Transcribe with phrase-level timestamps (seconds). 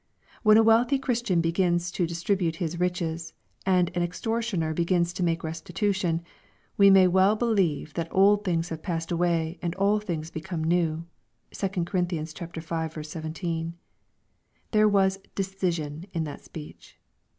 [0.41, 3.33] When a wealthy Christian begins to distribute his riches,
[3.67, 6.23] and an extortioner begins to make restitution,
[6.75, 11.05] we may well believe that old things have passed away, and all things become new\
[11.51, 12.01] (2 Cor.
[12.01, 13.03] v.
[13.05, 13.73] 17.)—
[14.71, 16.97] There was decision in that speech.